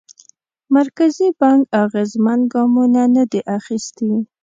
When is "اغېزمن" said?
1.83-2.39